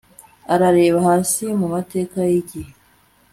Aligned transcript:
arareba 0.53 0.99
hasi 1.07 1.43
mumateka 1.59 2.17
yigihe 2.31 2.71